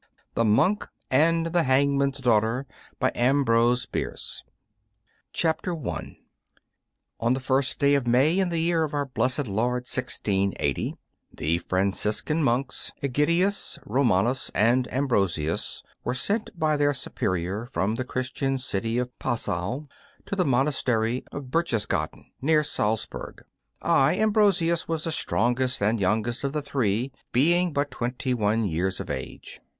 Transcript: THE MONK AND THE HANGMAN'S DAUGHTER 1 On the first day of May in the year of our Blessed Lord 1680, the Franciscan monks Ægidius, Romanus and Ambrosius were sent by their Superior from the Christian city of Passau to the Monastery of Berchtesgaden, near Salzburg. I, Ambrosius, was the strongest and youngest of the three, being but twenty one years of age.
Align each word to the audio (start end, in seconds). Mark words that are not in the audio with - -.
THE 0.33 0.43
MONK 0.43 0.89
AND 1.11 1.45
THE 1.53 1.61
HANGMAN'S 1.61 2.21
DAUGHTER 2.21 2.65
1 2.97 3.15
On 7.19 7.33
the 7.35 7.39
first 7.39 7.77
day 7.77 7.93
of 7.93 8.07
May 8.07 8.39
in 8.39 8.49
the 8.49 8.57
year 8.57 8.83
of 8.83 8.95
our 8.95 9.05
Blessed 9.05 9.45
Lord 9.45 9.81
1680, 9.83 10.95
the 11.31 11.59
Franciscan 11.59 12.41
monks 12.41 12.91
Ægidius, 13.03 13.77
Romanus 13.85 14.49
and 14.55 14.91
Ambrosius 14.91 15.83
were 16.03 16.15
sent 16.15 16.49
by 16.57 16.75
their 16.75 16.95
Superior 16.95 17.67
from 17.67 17.93
the 17.93 18.03
Christian 18.03 18.57
city 18.57 18.97
of 18.97 19.19
Passau 19.19 19.85
to 20.25 20.35
the 20.35 20.43
Monastery 20.45 21.23
of 21.31 21.51
Berchtesgaden, 21.51 22.25
near 22.41 22.63
Salzburg. 22.63 23.43
I, 23.83 24.15
Ambrosius, 24.15 24.87
was 24.87 25.03
the 25.03 25.11
strongest 25.11 25.79
and 25.79 25.99
youngest 25.99 26.43
of 26.43 26.53
the 26.53 26.63
three, 26.63 27.11
being 27.31 27.71
but 27.71 27.91
twenty 27.91 28.33
one 28.33 28.63
years 28.65 28.99
of 28.99 29.11
age. 29.11 29.59